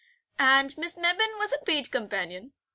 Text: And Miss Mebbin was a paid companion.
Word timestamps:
And 0.39 0.75
Miss 0.79 0.97
Mebbin 0.97 1.37
was 1.37 1.53
a 1.53 1.63
paid 1.63 1.91
companion. 1.91 2.53